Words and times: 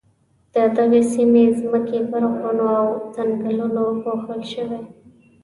د 0.53 0.55
دغې 0.77 1.01
سیمې 1.13 1.43
ځمکې 1.59 1.99
پر 2.09 2.23
غرونو 2.31 2.65
او 2.79 2.87
ځنګلونو 3.15 3.83
پوښل 4.03 4.41
شوې. 4.53 4.81